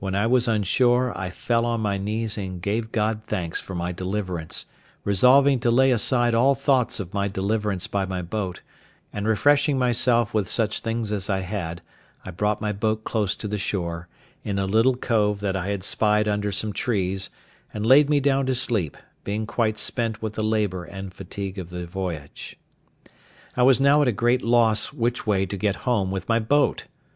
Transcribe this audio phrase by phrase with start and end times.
[0.00, 3.60] When I was on shore, God I fell on my knees and gave God thanks
[3.60, 4.66] for my deliverance,
[5.04, 8.62] resolving to lay aside all thoughts of my deliverance by my boat;
[9.12, 11.80] and refreshing myself with such things as I had,
[12.24, 14.08] I brought my boat close to the shore,
[14.42, 17.30] in a little cove that I had spied under some trees,
[17.72, 21.70] and laid me down to sleep, being quite spent with the labour and fatigue of
[21.70, 22.56] the voyage.
[23.56, 26.86] I was now at a great loss which way to get home with my boat!